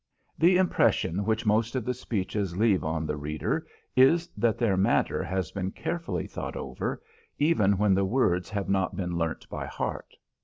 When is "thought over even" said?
6.25-7.77